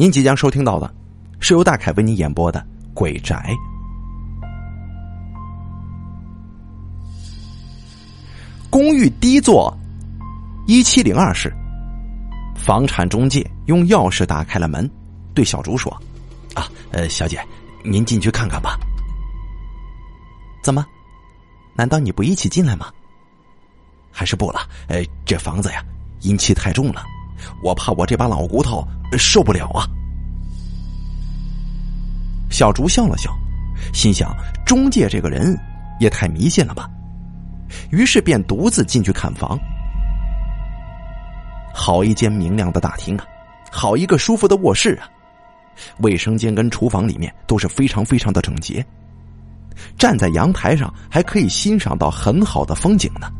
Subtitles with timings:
[0.00, 0.88] 您即将收听到的
[1.40, 2.60] 是由大凯为您演播的
[2.94, 3.34] 《鬼宅》。
[8.70, 9.76] 公寓第一座
[10.68, 11.52] 一七零二室，
[12.54, 14.88] 房产中介用钥匙打开了门，
[15.34, 15.92] 对小竹说
[16.54, 17.44] ：“啊，呃，小姐，
[17.82, 18.78] 您进去看看吧。
[20.62, 20.86] 怎么？
[21.74, 22.86] 难道你不一起进来吗？
[24.12, 24.60] 还是不了？
[24.86, 25.84] 呃，这房子呀，
[26.20, 27.02] 阴气太重了。”
[27.62, 28.84] 我怕我这把老骨头
[29.16, 29.88] 受不了啊！
[32.50, 33.30] 小竹笑了笑，
[33.94, 34.34] 心想：
[34.66, 35.58] 中介这个人
[36.00, 36.90] 也太迷信了吧。
[37.90, 39.58] 于是便独自进去看房。
[41.72, 43.24] 好一间明亮的大厅啊，
[43.70, 45.08] 好一个舒服的卧室啊，
[46.00, 48.84] 卫生间跟厨房里面都是非常非常的整洁。
[49.96, 53.30] 站在阳台上还可以欣赏到很好的风景呢。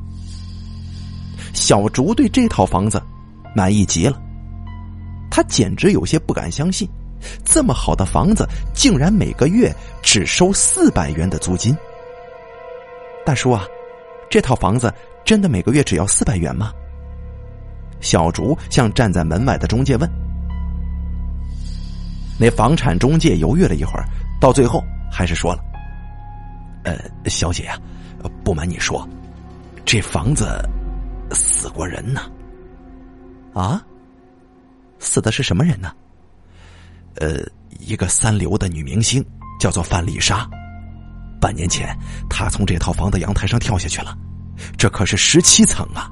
[1.53, 3.03] 小竹对这套房子。
[3.57, 4.21] 满意极了，
[5.31, 6.89] 他简直有些不敢相信，
[7.45, 11.77] 这么好的房子竟然每个月只收四百元的租金。
[13.25, 13.65] 大叔啊，
[14.31, 14.93] 这套房子
[15.25, 16.73] 真的每个月只要四百元吗？
[18.01, 20.09] 小竹向站在门外的中介问。
[22.39, 24.05] 那房产中介犹豫了一会儿，
[24.41, 25.61] 到最后还是说了
[26.85, 27.77] ：“呃，小姐呀，
[28.45, 29.07] 不瞒你说，
[29.85, 30.47] 这房子
[31.33, 32.23] 死过人呢。”
[33.53, 33.83] 啊，
[34.99, 35.93] 死的是什么人呢？
[37.17, 37.41] 呃，
[37.81, 39.25] 一个三流的女明星，
[39.59, 40.49] 叫做范丽莎。
[41.41, 41.97] 半年前，
[42.29, 44.17] 她从这套房的阳台上跳下去了，
[44.77, 46.11] 这可是十七层啊，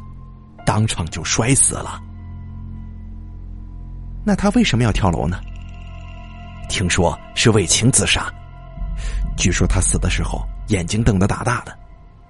[0.65, 2.01] 当场就摔死了。
[4.25, 5.41] 那她为什么要跳楼呢？
[6.69, 8.33] 听说是为情自杀。
[9.37, 11.77] 据说她死的时候眼睛瞪得大大的，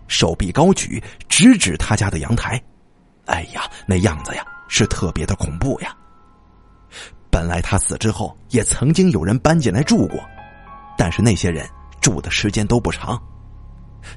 [0.09, 2.62] 手臂高举，直指他家的阳台。
[3.27, 4.45] 哎呀，那样子呀！
[4.69, 5.97] 是特别的恐怖呀！
[7.37, 10.19] 本来他死之后也曾经有人搬进来住过，
[10.97, 11.69] 但是那些人
[12.01, 13.23] 住的时间都不长。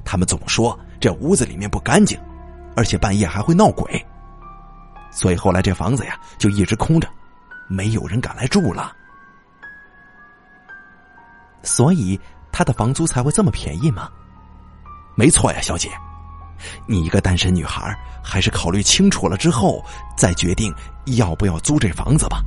[0.06, 2.18] 他们总说这屋子里面不干净，
[2.78, 4.06] 而且半夜还会闹鬼，
[5.12, 7.10] 所以后来这房子呀就一直空着，
[7.68, 8.96] 没有人敢来住了。
[11.62, 12.18] 所以
[12.54, 14.10] 他的房租才会这么便宜吗？
[15.18, 15.90] 没错呀，小姐。
[16.88, 17.94] 你一个单身女孩，
[18.24, 19.84] 还是考虑清楚了之后
[20.16, 20.74] 再决定
[21.18, 22.42] 要不要租这房子吧。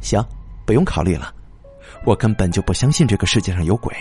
[0.00, 0.24] 行，
[0.64, 1.32] 不用考虑了，
[2.04, 3.94] 我根本就不相信这个世界上有鬼。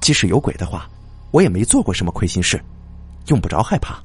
[0.00, 0.88] 即使有鬼的话，
[1.30, 2.62] 我也没做过什么亏心事，
[3.26, 3.98] 用不着害怕。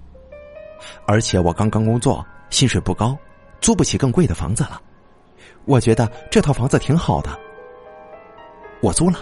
[1.06, 3.18] 而且我刚刚工作，薪水不高，
[3.62, 4.82] 租不起更贵的房子了。
[5.66, 7.38] 我觉得这套房子挺好的，
[8.82, 9.20] 我租了。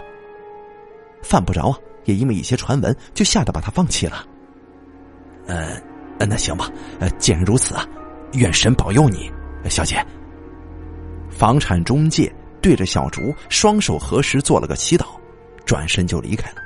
[1.22, 4.26] 犯不着啊，也因为一些传闻就吓得把它放弃了。
[5.46, 5.80] 呃，
[6.20, 6.70] 那行吧。
[7.00, 7.86] 呃，既然如此啊，
[8.34, 9.32] 愿神保佑你，
[9.70, 10.04] 小姐。
[11.32, 12.32] 房产中介
[12.62, 15.06] 对着小竹双手合十做了个祈祷，
[15.66, 16.58] 转身就离开了。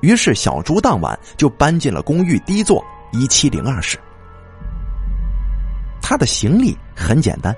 [0.00, 3.98] 于是小竹当晚就搬进了公寓第一座一七零二室。
[6.02, 7.54] 他的行李很简单，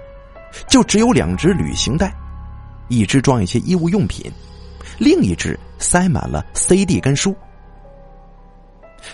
[0.69, 2.15] 就只有两只旅行袋，
[2.89, 4.31] 一只装一些衣物用品，
[4.99, 7.35] 另一只塞满了 CD 跟书。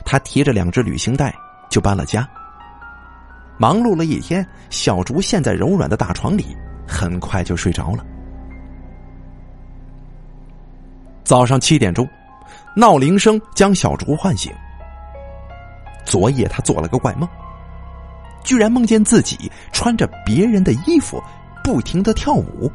[0.04, 1.34] 他提着两只旅行袋
[1.70, 2.28] 就搬了家。
[3.58, 8.06] 忙碌了一天，小竹陷在柔软的大床里，很快就睡着了。
[11.24, 12.08] 早上七点钟，
[12.76, 14.52] 闹铃声将小竹唤醒。
[16.04, 17.28] 昨夜他做了个怪梦，
[18.44, 21.22] 居然梦见自己穿着别人的衣服，
[21.62, 22.70] 不停的跳舞。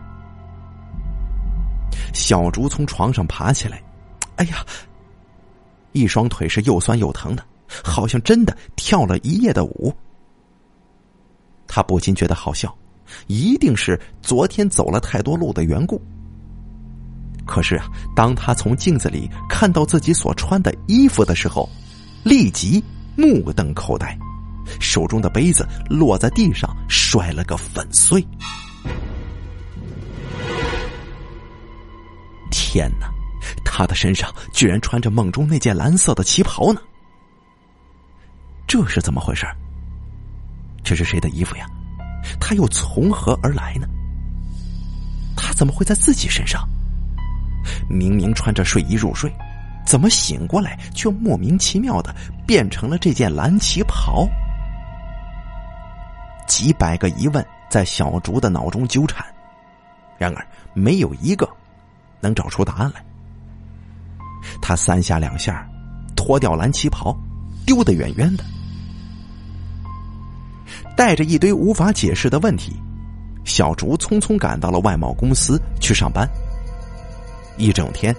[2.14, 3.82] 小竹从床上爬起来，
[4.36, 4.58] 哎呀！
[5.94, 7.44] 一双腿是又酸又疼的，
[7.84, 9.94] 好像真的跳了一夜的舞。
[11.76, 12.72] 他不禁觉得好笑，
[13.26, 16.00] 一定是昨天走了太多路的缘故。
[17.48, 21.68] 可是啊，当他从镜子里看到自己所穿的衣服的时候，
[22.24, 22.84] 立即
[23.18, 24.16] 目瞪口呆，
[24.80, 28.24] 手中的杯子落在地上，摔了个粉碎。
[32.52, 33.12] 天哪！
[33.66, 36.80] 他的身上居然穿着梦中那件蓝色的旗袍呢，
[38.68, 39.48] 这是怎么回事？
[40.84, 41.66] 这是谁的衣服呀？
[42.40, 43.88] 他又从何而来呢？
[45.36, 46.68] 他怎么会在自己身上？
[47.90, 49.34] 明明穿着睡衣入睡，
[49.86, 52.14] 怎么醒过来却莫名其妙的
[52.46, 54.28] 变成了这件蓝旗袍？
[56.48, 59.26] 几百个疑问在小竹的脑中纠缠，
[60.18, 61.50] 然而没有一个
[62.20, 63.04] 能找出答案来。
[64.62, 65.66] 他三下两下
[66.16, 67.18] 脱掉蓝旗袍，
[67.66, 68.44] 丢得远远的，
[70.96, 72.74] 带着一堆无法解释的问题，
[73.44, 76.28] 小竹匆匆赶到了外贸公司去上班。
[77.58, 78.16] 一整天，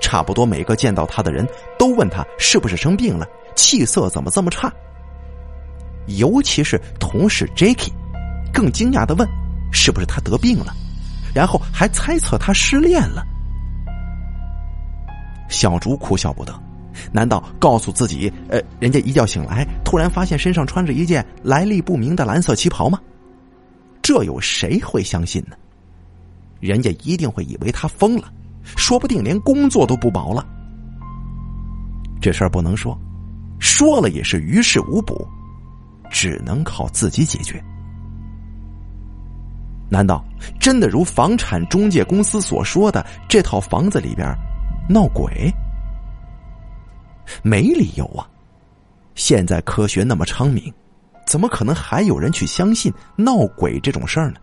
[0.00, 1.46] 差不多每个见到他的人
[1.78, 4.72] 都问他是不是生病了，气色怎么这么差。
[6.18, 7.92] 尤其是同事 Jacky，
[8.52, 9.28] 更惊讶的问
[9.70, 10.74] ：“是不是他得病了？”
[11.34, 13.22] 然后还猜测他失恋了。
[15.50, 16.52] 小竹哭笑不得，
[17.12, 22.98] 难道告诉自己，呃，人家一觉醒来，突然发现身上穿着一件来历不明的蓝色旗袍吗？
[24.02, 25.56] 这有谁会相信呢？
[26.60, 30.46] 人家一定会以为他疯了，说不定连工作都不保了。
[32.20, 32.98] 这事儿不能说，
[33.58, 35.26] 说了也是于事无补。
[36.10, 37.62] 只能靠自己解决。
[39.90, 40.24] 难道
[40.58, 44.26] 真的如房产中介公司所说的，这套房子里边
[44.88, 45.52] 闹鬼？
[47.42, 48.28] 没理由啊！
[49.14, 50.72] 现在科学那么昌明，
[51.26, 54.40] 怎么可能还有人去相信闹鬼这种事儿呢？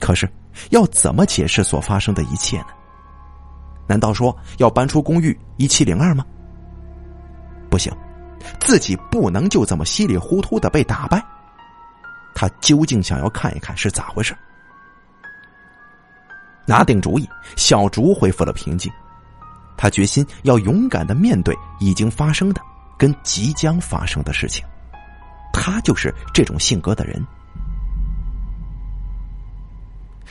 [0.00, 0.28] 可是
[0.70, 2.68] 要怎么解释所发生的一切呢？
[3.88, 6.24] 难道说要搬出公寓一七零二吗？
[7.70, 7.92] 不行。
[8.60, 11.20] 自己不能就这么稀里糊涂的被打败，
[12.32, 14.36] 他究竟想要看一看是咋回事。
[16.64, 18.92] 拿定主意，小竹恢复了平静，
[19.76, 22.60] 他决心要勇敢的面对已经发生的
[22.98, 24.64] 跟即将发生的事情。
[25.52, 27.24] 他就是这种性格的人。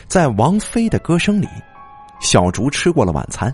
[0.07, 1.47] 在王菲的歌声里，
[2.19, 3.53] 小竹吃过了晚餐，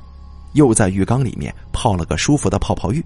[0.54, 3.04] 又在浴缸里面泡了个舒服的泡泡浴。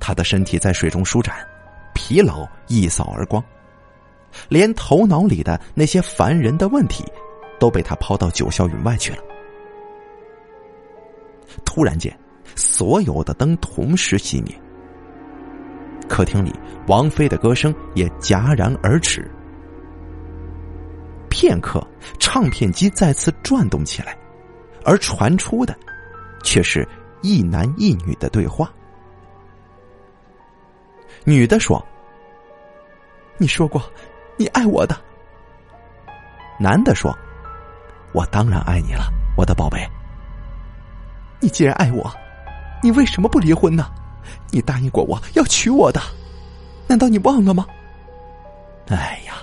[0.00, 1.36] 他的身体在水中舒展，
[1.94, 3.42] 疲劳一扫而光，
[4.48, 7.04] 连头脑里的那些烦人的问题，
[7.60, 9.22] 都被他抛到九霄云外去了。
[11.64, 12.16] 突然间，
[12.56, 14.54] 所有的灯同时熄灭，
[16.08, 16.52] 客厅里
[16.86, 19.30] 王菲的歌声也戛然而止。
[21.28, 21.86] 片刻，
[22.18, 24.16] 唱片机再次转动起来，
[24.84, 25.76] 而传出的，
[26.42, 26.86] 却是
[27.22, 28.72] 一男一女的对话。
[31.24, 31.84] 女的说
[33.36, 33.82] ：“你说过，
[34.36, 34.96] 你爱我的。”
[36.58, 37.16] 男的说
[38.12, 39.78] ：“我当然爱你了，我的宝贝。
[41.40, 42.10] 你既然爱我，
[42.82, 43.86] 你为什么不离婚呢？
[44.50, 46.00] 你答应过我要娶我的，
[46.86, 47.66] 难道你忘了吗？”
[48.88, 49.34] 哎呀，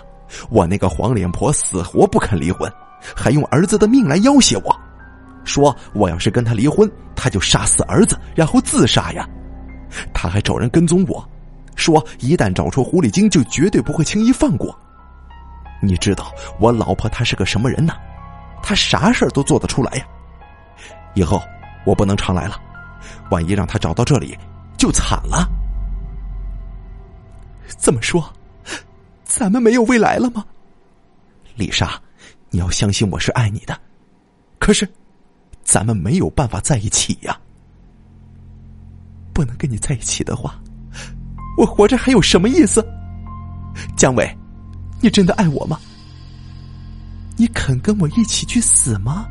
[0.50, 2.71] 我那个黄脸婆死活不肯离婚，
[3.15, 4.75] 还用儿子的命来要挟我，
[5.44, 9.27] 说我要是跟他离婚，他就杀死儿子，然后自杀呀。
[10.13, 11.24] 他还找人跟踪我。
[11.75, 14.74] 说一旦找出狐狸精，就绝对不会轻易放过。
[15.81, 17.94] 你知道我老婆她是个什么人呢？
[18.63, 20.06] 她啥事儿都做得出来呀。
[21.13, 21.41] 以后
[21.86, 22.60] 我不能常来了，
[23.30, 24.38] 万一让他找到这里，
[24.78, 25.48] 就惨了。
[27.78, 28.32] 这么说，
[29.24, 30.46] 咱们没有未来了吗？
[31.56, 32.00] 丽莎，
[32.50, 33.80] 你要相信我是爱你的，
[34.60, 34.88] 可是
[35.64, 37.38] 咱们没有办法在一起呀。
[39.34, 40.60] 不能跟你在一起的话。
[41.58, 42.86] 我活着还有什么意思？
[43.96, 44.38] 姜伟，
[45.02, 45.80] 你真的爱我吗？
[47.38, 49.26] 你肯跟我一起去死吗？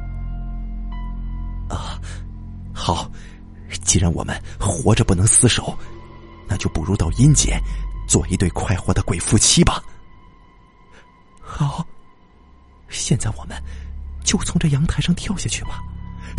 [1.68, 2.00] 啊，
[2.74, 3.10] 好，
[3.84, 5.74] 既然我们活着不能厮守，
[6.46, 7.58] 那就不如到阴间
[8.06, 9.82] 做一对快活的鬼夫妻吧。
[11.40, 11.86] 好，
[12.88, 13.56] 现在我们
[14.24, 15.80] 就从这阳台上跳下去吧，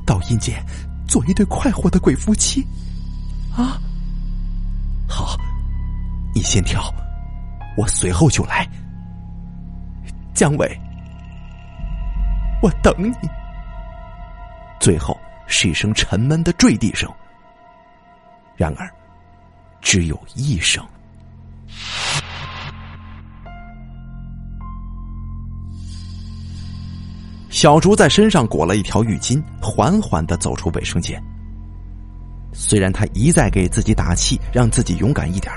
[0.06, 0.64] 到阴间
[1.08, 2.62] 做一对快活的鬼夫妻。
[3.56, 3.80] 啊，
[5.08, 5.38] 好。
[6.38, 6.94] 你先跳，
[7.78, 8.70] 我随后就来。
[10.34, 10.78] 姜伟，
[12.62, 13.30] 我等你。
[14.82, 15.18] 最后
[15.58, 17.10] 是一声沉闷的坠地声，
[18.58, 18.92] 然而
[19.80, 20.86] 只有一声。
[27.50, 31.24] 小竹在身上裹了一条浴巾，缓缓的走出卫生间。
[32.52, 35.54] 虽然他一再给自己打气，让自己勇敢一点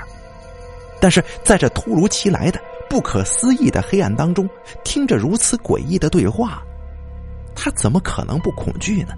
[1.01, 4.49] 但是在这突如其来的、不可思议的黑暗当中，
[4.85, 6.63] 听着如此诡异的对话，
[7.53, 9.13] 他怎么可能不恐惧呢？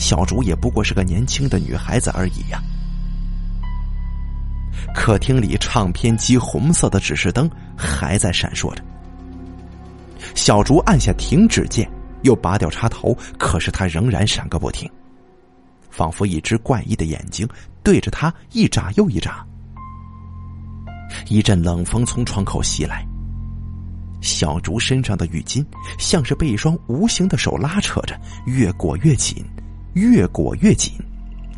[0.00, 2.60] 小竹也不过是个年轻的女孩子而已呀。
[4.94, 8.82] 客厅里唱片机红色的指示灯还在闪烁着，
[10.34, 11.88] 小竹按下停止键，
[12.22, 14.90] 又拔掉插头，可是它仍然闪个不停，
[15.90, 17.46] 仿佛一只怪异的眼睛
[17.82, 19.44] 对着他一眨又一眨。
[21.28, 23.06] 一阵冷风从窗口袭来，
[24.22, 25.64] 小竹身上的浴巾
[25.98, 29.44] 像是被一双无形的手拉扯着，越裹越紧，
[29.94, 30.92] 越裹越紧，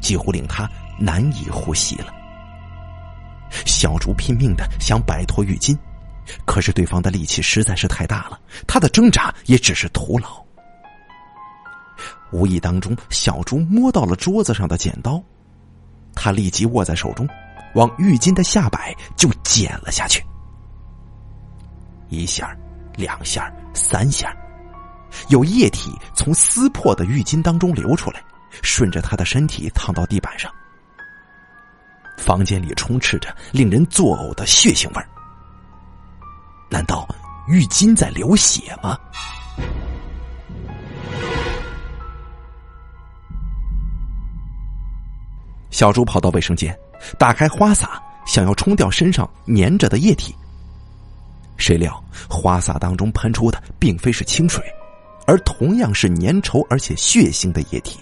[0.00, 2.06] 几乎令他难以呼吸了。
[3.66, 5.76] 小竹拼命的想摆脱浴巾，
[6.46, 10.42] 可是对方的力气实在是太大了，他的挣扎也只是徒劳。
[12.32, 15.22] 无意当中，小猪摸到了桌子上的剪刀，
[16.14, 17.28] 他立即握在手中，
[17.74, 20.24] 往浴巾的下摆就剪了下去。
[22.08, 22.56] 一下，
[22.96, 24.34] 两下，三下，
[25.28, 28.22] 有液体从撕破的浴巾当中流出来，
[28.62, 30.52] 顺着他的身体淌到地板上。
[32.18, 35.04] 房间里充斥着令人作呕的血腥味。
[36.70, 37.08] 难道
[37.48, 38.98] 浴巾在流血吗？
[45.70, 46.78] 小猪跑到卫生间，
[47.18, 50.34] 打开花洒，想要冲掉身上粘着的液体。
[51.56, 54.62] 谁料花洒当中喷出的并非是清水，
[55.26, 58.00] 而同样是粘稠而且血腥的液体。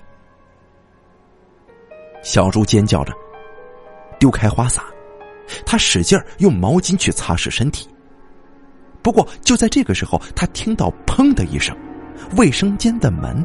[2.23, 3.13] 小猪尖叫着
[4.19, 4.85] 丢开花洒，
[5.65, 7.89] 他使劲用毛巾去擦拭身体。
[9.03, 11.75] 不过就在这个时候，他听到“砰”的一声，
[12.37, 13.43] 卫生间的门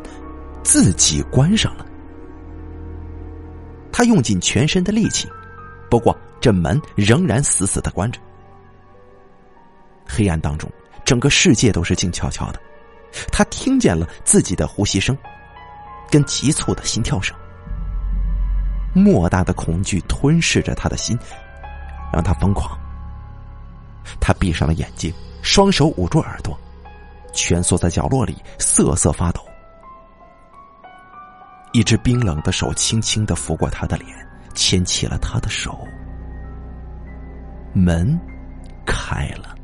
[0.64, 1.86] 自己关上了。
[3.92, 5.30] 他用尽全身的力气，
[5.90, 8.20] 不过这门仍然死死的关着。
[10.06, 10.70] 黑暗当中，
[11.06, 12.60] 整个世界都是静悄悄的。
[13.32, 15.18] 他听见了自己的呼吸声，
[16.10, 17.36] 跟急促的心跳声。
[18.94, 21.18] 莫大的恐惧吞噬着他的心，
[22.14, 22.78] 让他疯狂。
[24.20, 26.58] 他闭上了眼睛，双手捂住耳朵，
[27.34, 29.42] 蜷缩在角落里瑟瑟发抖。
[31.74, 34.10] 一只冰冷的手轻轻的拂过他的脸，
[34.54, 35.78] 牵起了他的手。
[37.74, 38.18] 门
[38.86, 39.55] 开了，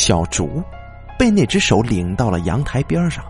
[0.00, 0.62] 小竹
[1.18, 3.22] 被那只手领到了阳台边上，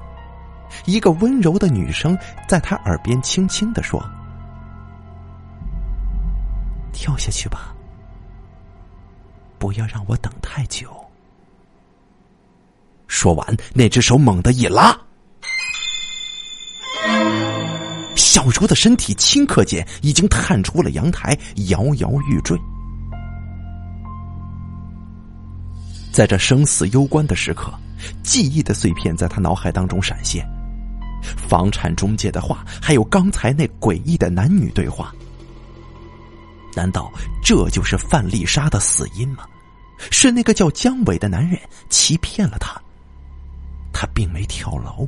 [0.84, 4.00] 一个温柔的女声在他耳边轻轻的说
[6.94, 7.74] ：“跳下去吧，
[9.58, 10.88] 不要让我等太久。”
[13.08, 14.96] 说完，那只手猛地一拉，
[18.14, 21.36] 小竹的身体顷刻间已经探出了阳台，
[21.68, 22.56] 摇摇欲坠。
[26.12, 27.72] 在这生死攸关的时刻，
[28.22, 30.46] 记忆的碎片在他脑海当中闪现，
[31.22, 35.14] 房产中介的话，还有刚才那诡异的男女对话。
[36.74, 37.12] 难道
[37.42, 39.44] 这就是范丽莎的死因吗？
[40.10, 42.80] 是那个叫姜伟的男人欺骗了他？
[43.92, 45.06] 他并没跳楼，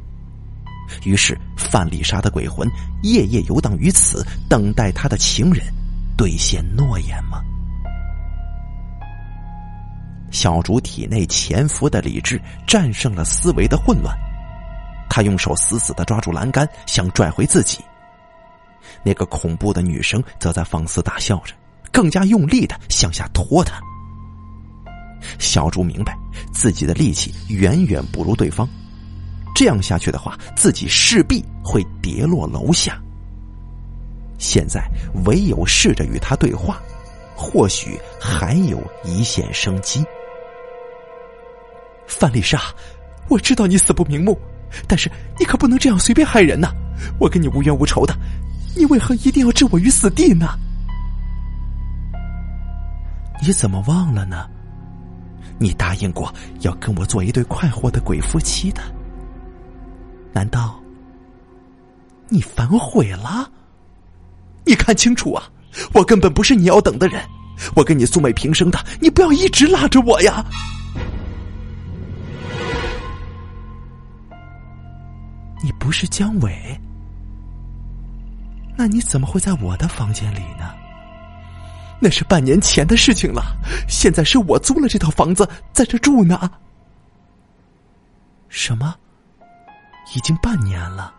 [1.05, 2.69] 于是范丽莎的鬼魂
[3.03, 5.65] 夜夜游荡于此，等待他的情人
[6.17, 7.43] 兑现诺言吗？
[10.33, 14.17] 小竹体内潜伏的理智战胜了思维的混乱，
[15.09, 17.79] 他用手死死的抓住栏杆，想拽回自己。
[19.05, 21.55] 那个恐怖的女生则在放肆大笑着，
[21.93, 23.79] 更加用力的向下拖他。
[25.39, 26.17] 小猪明白
[26.53, 28.69] 自己的力气远远不如对方，
[29.55, 33.01] 这样下去的话，自己势必会跌落楼下。
[34.39, 34.83] 现在
[35.27, 36.81] 唯有试着与他对话，
[37.37, 40.05] 或许还有一线生机。
[42.23, 42.63] 范丽莎，
[43.29, 44.39] 我知道你死不瞑目，
[44.87, 45.11] 但是
[45.41, 46.69] 你可不能这样随便害人呐！
[47.19, 48.15] 我跟你无冤无仇的，
[48.77, 50.57] 你为何一定要置我于死地呢？
[53.45, 54.49] 你怎么忘了呢？
[55.59, 58.81] 你答应过要跟我做一对快活的鬼夫妻的，
[60.33, 60.81] 难道
[62.29, 63.51] 你反悔了？
[64.65, 65.43] 你看清楚啊，
[65.93, 67.21] 我根本不是你要等的人，
[67.75, 70.47] 我跟你素昧平生的，你不要一直拉着我呀！
[75.63, 76.81] 你不是姜伟，
[78.77, 80.75] 那你怎么会在我的房间里呢？
[82.01, 83.57] 那是半年前的事情了，
[83.89, 86.51] 现在是我租了这套房子，在这住呢。
[88.49, 88.93] 什么？
[90.17, 91.15] 已经半年了？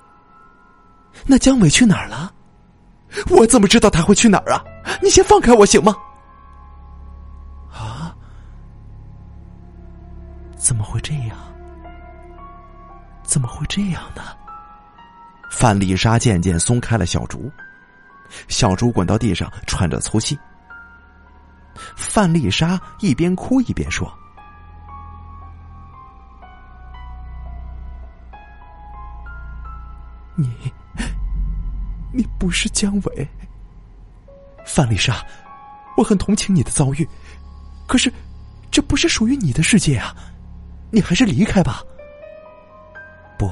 [1.25, 2.33] 那姜伟去哪儿了？
[3.29, 4.62] 我怎么知道他会去哪儿啊？
[5.01, 5.95] 你先放开我行吗？
[15.63, 17.50] 范丽莎渐渐松开了小竹，
[18.50, 20.38] 小竹滚到地上，喘着粗气。
[21.96, 24.13] 范丽莎一边哭一边说
[30.36, 30.53] ：“你，
[32.12, 33.25] 你不是姜伟。
[34.65, 35.25] 范丽莎，
[35.96, 37.08] 我很同情你的遭遇，
[37.88, 38.12] 可是
[38.70, 40.13] 这不是属于你的世界啊！
[40.91, 41.82] 你还是离开吧。
[43.39, 43.50] 不，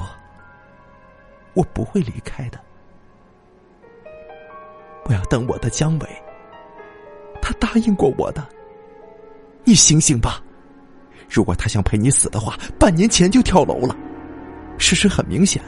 [1.53, 2.59] 我不会离开的。
[5.05, 6.07] 我要等我的姜伟。”
[7.41, 8.47] 他答应过我的。
[9.63, 10.41] 你醒醒吧！
[11.29, 13.95] 如果他想陪你死的话，半年前就跳楼了。
[14.77, 15.61] 事实很明显，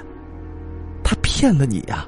[1.03, 2.07] 他骗了你呀！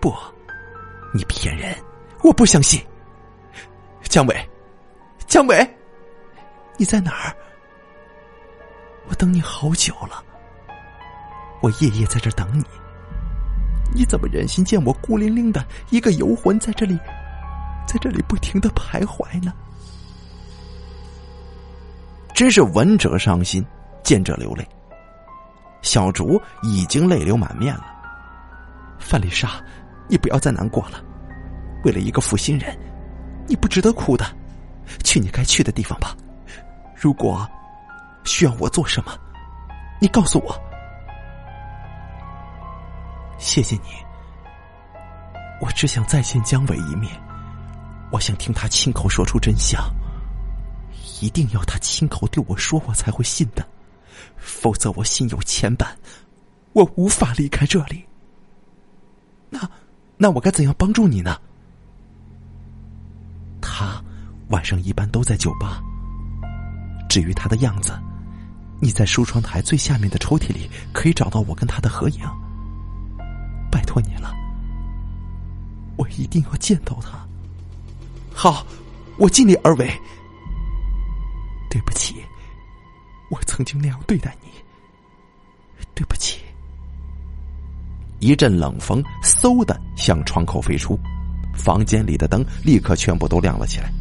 [0.00, 0.12] 不，
[1.14, 1.74] 你骗人！
[2.22, 2.80] 我不相信。
[4.02, 4.48] 姜伟，
[5.26, 5.76] 姜伟，
[6.76, 7.36] 你在哪儿？
[9.22, 10.20] 等你好久了，
[11.60, 12.64] 我夜夜在这等你。
[13.94, 16.98] 你怎么忍心见我孤零零的一个游魂在这里，
[17.86, 19.52] 在这里不停的徘徊呢？
[22.34, 23.64] 真是闻者伤心，
[24.02, 24.66] 见者流泪。
[25.82, 27.86] 小竹已经泪流满面了。
[28.98, 29.62] 范丽莎，
[30.08, 31.00] 你不要再难过了。
[31.84, 32.76] 为了一个负心人，
[33.46, 34.26] 你不值得哭的。
[35.04, 36.16] 去你该去的地方吧。
[36.96, 37.48] 如果
[38.24, 39.12] 需要我做什么，
[40.00, 40.54] 你告诉我。
[43.38, 43.90] 谢谢你，
[45.60, 47.12] 我只想再见姜伟一面，
[48.10, 49.92] 我想听他亲口说出真相，
[51.20, 53.66] 一定要他亲口对我说，我才会信的，
[54.36, 55.88] 否则我心有牵绊，
[56.72, 58.04] 我无法离开这里。
[59.50, 59.68] 那，
[60.16, 61.36] 那我该怎样帮助你呢？
[63.60, 64.02] 他
[64.48, 65.82] 晚上一般都在酒吧。
[67.08, 67.92] 至于他的样子，
[68.82, 72.18] 你在梳妆台最下面的抽屉里可以找到我跟他的合影。
[73.70, 74.34] 拜托你了，
[75.96, 77.16] 我一定要见到他。
[78.34, 78.66] 好，
[79.18, 79.88] 我尽力而为。
[81.70, 82.16] 对不起，
[83.30, 84.48] 我曾经那样对待你。
[85.94, 86.40] 对不起。
[88.18, 90.98] 一阵冷风嗖的向窗口飞出，
[91.54, 93.92] 房间里的灯立刻全部都亮了起来。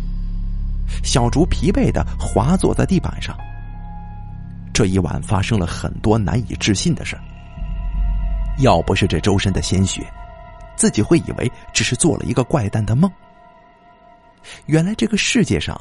[1.03, 3.37] 小竹疲惫的滑坐在地板上。
[4.73, 7.17] 这一晚发生了很多难以置信的事
[8.59, 10.01] 要不是这周身的鲜血，
[10.75, 13.11] 自己会以为只是做了一个怪诞的梦。
[14.65, 15.79] 原来这个世界上，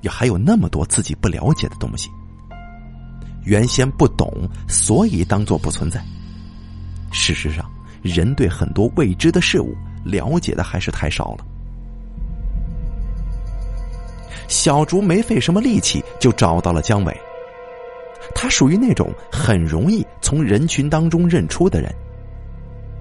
[0.00, 2.10] 也还有那么多自己不了解的东西。
[3.44, 4.30] 原先不懂，
[4.68, 6.02] 所以当做不存在。
[7.10, 7.70] 事实上，
[8.02, 11.46] 人对很多未知的事物了解的还是太少了。
[14.46, 17.20] 小竹没费什么力气就找到了姜伟。
[18.34, 21.92] 他属于那种很容易从人群当中认出的人，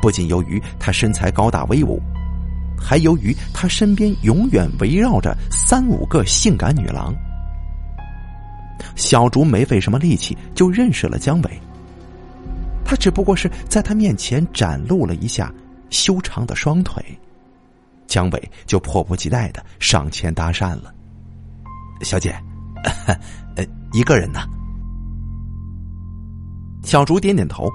[0.01, 2.01] 不仅由于他身材高大威武，
[2.79, 7.13] 还由于他身边永远围绕着三五个性感女郎。
[8.95, 11.61] 小竹没费什么力气就认识了姜伟，
[12.85, 15.53] 他只不过是在他面前展露了一下
[15.89, 17.03] 修长的双腿，
[18.07, 20.93] 姜伟就迫不及待的上前搭讪了
[22.01, 22.35] ：“小姐，
[23.55, 24.41] 呃，一个人呢？”
[26.87, 27.69] 小竹点点头。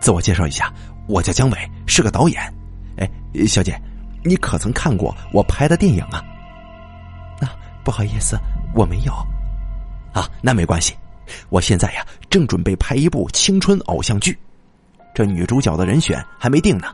[0.00, 0.72] 自我介绍一下，
[1.08, 2.40] 我叫姜伟，是个导演。
[2.96, 3.10] 哎，
[3.44, 3.76] 小姐，
[4.22, 6.22] 你可曾看过我拍的电影啊？
[7.40, 7.50] 啊，
[7.82, 8.38] 不好意思，
[8.72, 9.12] 我没有。
[10.12, 10.94] 啊，那没关系。
[11.48, 14.38] 我现在呀，正准备拍一部青春偶像剧，
[15.12, 16.86] 这女主角的人选还没定呢。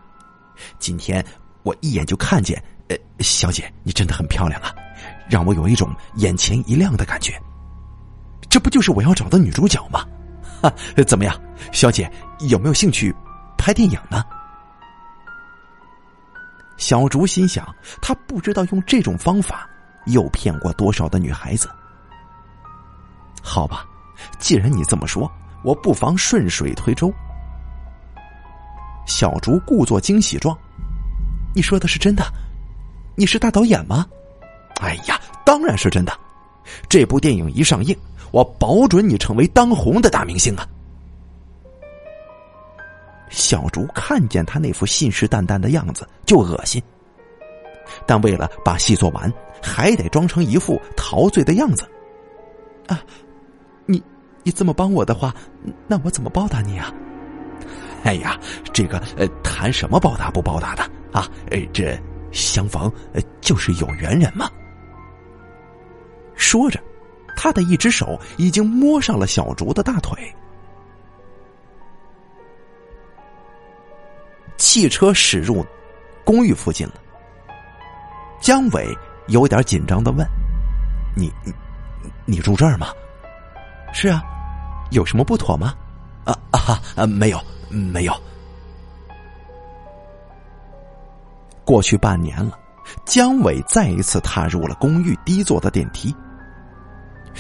[0.78, 1.22] 今天
[1.64, 4.74] 我一眼就看见，呃，小姐，你真的很漂亮啊，
[5.28, 7.38] 让我有一种眼前一亮的感觉。
[8.48, 10.02] 这不就是我要找的女主角吗？
[10.60, 10.72] 哈，
[11.06, 11.40] 怎么样，
[11.72, 13.14] 小姐有没有兴趣
[13.56, 14.24] 拍电影呢？
[16.76, 17.66] 小竹心想，
[18.00, 19.68] 他不知道用这种方法
[20.06, 21.68] 诱骗过多少的女孩子。
[23.42, 23.84] 好吧，
[24.38, 25.30] 既然你这么说，
[25.64, 27.12] 我不妨顺水推舟。
[29.06, 30.56] 小竹故作惊喜状
[31.54, 32.24] ：“你说的是真的？
[33.16, 34.06] 你是大导演吗
[34.80, 36.12] ？”“哎呀，当然是真的！
[36.88, 37.96] 这部电影一上映。”
[38.30, 40.66] 我保准你成为当红的大明星啊！
[43.30, 46.82] 小竹看见他那副信誓旦旦的样子就恶心，
[48.06, 49.30] 但为了把戏做完，
[49.62, 51.86] 还得装成一副陶醉的样子。
[52.86, 53.02] 啊，
[53.84, 54.02] 你
[54.42, 55.34] 你这么帮我的话，
[55.86, 56.90] 那我怎么报答你啊？
[58.04, 58.38] 哎呀，
[58.72, 61.28] 这个呃，谈什么报答不报答的啊？
[61.50, 61.98] 呃，这
[62.32, 62.90] 相逢
[63.42, 64.50] 就是有缘人嘛。
[66.34, 66.80] 说着。
[67.40, 70.34] 他的一只手已经摸上了小竹的大腿。
[74.56, 75.64] 汽车驶入
[76.24, 76.94] 公寓附近了。
[78.40, 78.88] 姜伟
[79.28, 80.26] 有点紧张的问
[81.16, 81.52] ：“你你
[82.24, 82.88] 你住这儿吗
[83.94, 84.20] ？”“是啊，
[84.90, 85.76] 有什么不妥吗
[86.26, 88.12] ？”“啊啊啊，没有没有。”
[91.64, 92.58] 过去半年了，
[93.04, 96.12] 姜伟再一次踏入了公寓低座的电梯。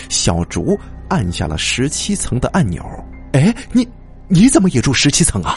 [0.08, 2.84] 小竹按下了十七层的按钮。
[3.32, 3.86] 哎，你
[4.28, 5.54] 你怎么也住十七层啊？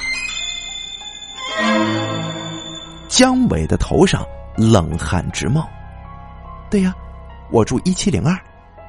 [3.07, 5.69] 姜伟的头上冷汗直冒。
[6.69, 6.95] 对呀，
[7.51, 8.37] 我住一七零二，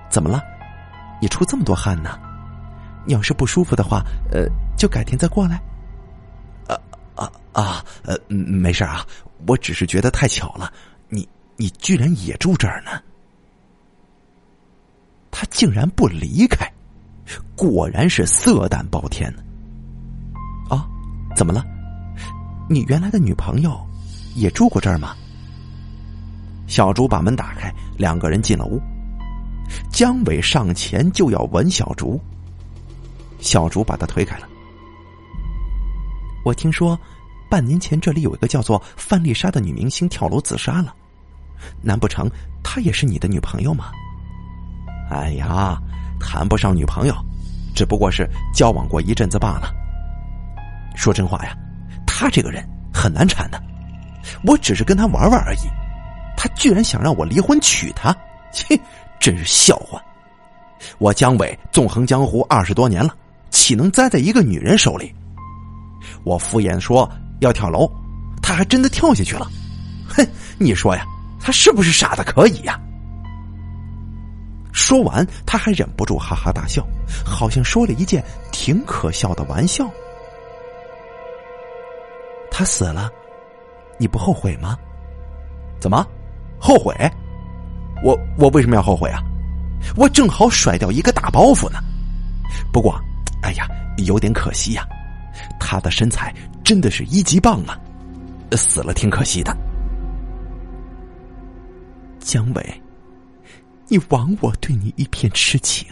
[0.08, 0.42] 怎么了？
[1.20, 2.18] 你出这么多汗呢？
[3.04, 5.60] 你要是不舒服的话，呃，就改天再过来。
[6.68, 6.78] 啊
[7.16, 7.84] 啊啊！
[8.04, 9.04] 呃，没事啊，
[9.46, 10.72] 我只是觉得太巧了，
[11.08, 12.92] 你你居然也住这儿呢。
[15.32, 16.70] 他竟然不离开，
[17.56, 19.42] 果然是色胆包天呢。
[20.70, 20.86] 啊，
[21.34, 21.64] 怎么了？
[22.70, 23.76] 你原来的女朋友
[24.36, 25.16] 也住过这儿吗？
[26.68, 28.80] 小竹把门打开，两个人进了屋。
[29.90, 32.20] 姜伟上前就要吻小竹，
[33.40, 34.46] 小竹把他推开了。
[36.44, 36.98] 我听说，
[37.50, 40.94] 半年前这里有一个叫做范丽莎的女明星跳楼自杀了，
[41.80, 42.30] 难不成
[42.62, 43.92] 她也是你的女朋友吗？
[45.12, 45.78] 哎呀，
[46.18, 47.14] 谈不上女朋友，
[47.74, 49.70] 只不过是交往过一阵子罢了。
[50.94, 51.54] 说真话呀，
[52.06, 53.62] 他这个人很难缠的，
[54.44, 55.68] 我只是跟他玩玩而已，
[56.34, 58.16] 他居然想让我离婚娶她，
[58.52, 58.78] 切，
[59.20, 60.02] 真是笑话！
[60.98, 63.14] 我姜伟纵横江湖二十多年了，
[63.50, 65.14] 岂能栽在一个女人手里？
[66.24, 67.08] 我敷衍说
[67.40, 67.86] 要跳楼，
[68.42, 69.50] 他还真的跳下去了。
[70.08, 70.26] 哼，
[70.58, 71.04] 你说呀，
[71.38, 72.80] 他是不是傻的可以呀？
[74.72, 76.86] 说完，他还忍不住哈哈大笑，
[77.24, 79.88] 好像说了一件挺可笑的玩笑。
[82.50, 83.10] 他死了，
[83.98, 84.76] 你不后悔吗？
[85.78, 86.06] 怎么，
[86.58, 86.94] 后悔？
[88.02, 89.22] 我我为什么要后悔啊？
[89.96, 91.78] 我正好甩掉一个大包袱呢。
[92.72, 92.98] 不过，
[93.42, 93.68] 哎呀，
[94.06, 94.86] 有点可惜呀。
[95.58, 97.78] 他的身材真的是一级棒啊，
[98.52, 99.56] 死了挺可惜的。
[102.20, 102.81] 姜伟。
[103.88, 105.86] 你枉我对你一片痴情，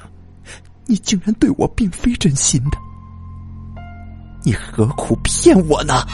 [0.87, 2.79] 你竟然对我并非真心的，
[4.42, 6.05] 你何苦骗我呢？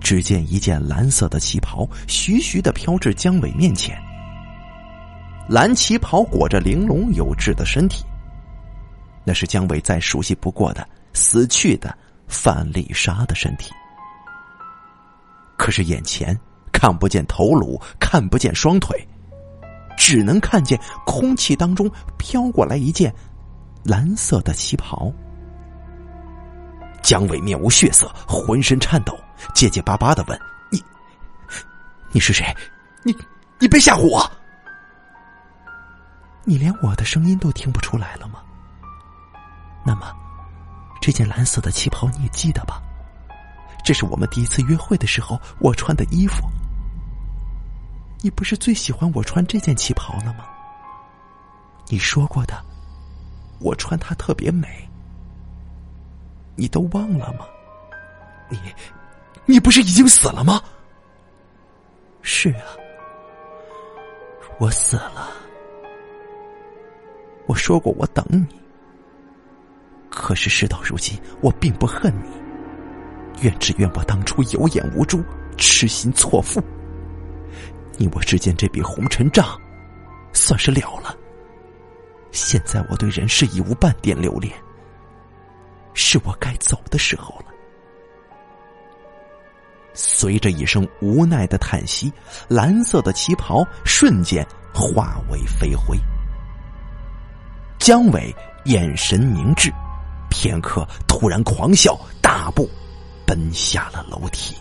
[0.00, 3.98] 只见一件蓝色的旗袍徐徐的飘至姜伟面前，
[5.48, 8.04] 蓝旗袍裹着玲珑有致的身体，
[9.24, 11.96] 那是姜伟再熟悉不过的死去的
[12.28, 13.72] 范丽莎的身体。
[15.64, 16.38] 可是眼前
[16.72, 19.08] 看不见头颅，看不见双腿，
[19.96, 23.10] 只能看见空气当中飘过来一件
[23.82, 25.10] 蓝色的旗袍。
[27.00, 29.18] 姜伟面无血色，浑身颤抖，
[29.54, 30.38] 结结巴巴的问
[30.70, 30.84] ：“你，
[32.12, 32.44] 你是谁？
[33.02, 33.16] 你，
[33.58, 34.30] 你别吓唬我！
[36.44, 38.42] 你连我的声音都听不出来了吗？
[39.82, 40.14] 那么，
[41.00, 42.82] 这件蓝色的旗袍你也记得吧？”
[43.84, 46.42] 这是我们第一次约会的时候我穿的衣服。
[48.22, 50.46] 你不是最喜欢我穿这件旗袍了吗？
[51.88, 52.64] 你说过的，
[53.60, 54.66] 我穿它特别美。
[56.56, 57.46] 你都忘了吗？
[58.48, 58.58] 你，
[59.44, 60.62] 你不是已经死了吗？
[62.22, 62.64] 是啊，
[64.58, 65.28] 我死了。
[67.46, 68.46] 我说过我等你，
[70.08, 72.43] 可是事到如今，我并不恨你。
[73.42, 75.22] 愿只愿我当初有眼无珠，
[75.56, 76.62] 痴心错付。
[77.96, 79.60] 你我之间这笔红尘账，
[80.32, 81.16] 算是了了。
[82.32, 84.52] 现在我对人世已无半点留恋，
[85.92, 87.46] 是我该走的时候了。
[89.92, 92.12] 随着一声无奈的叹息，
[92.48, 95.96] 蓝色的旗袍瞬间化为飞灰。
[97.78, 99.72] 姜伟眼神凝滞，
[100.28, 102.68] 片刻突然狂笑，大步。
[103.26, 104.56] 奔下了楼梯。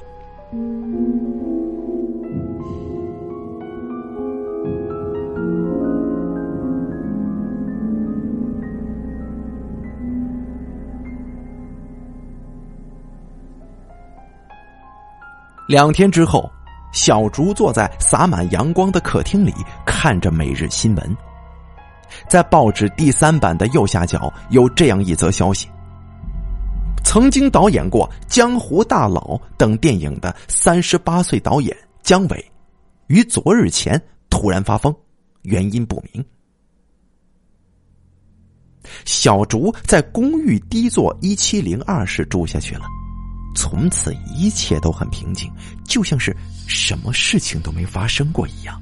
[15.66, 16.52] 两天之后，
[16.92, 19.54] 小竹坐在洒满阳光的客厅里，
[19.86, 21.18] 看着每日新闻。
[22.28, 25.68] 在报纸第三版的右下角有这样一则消息。
[27.14, 32.52] 曾经导演过《江湖大佬》等电影的三十八岁导演姜伟，
[33.06, 34.92] 于昨日前突然发疯，
[35.44, 36.26] 原因不明。
[39.06, 42.86] 小竹在公寓低座一七零二室住下去了，
[43.56, 45.52] 从此一切都很平静，
[45.86, 48.82] 就像是什么事情都没发生过一样。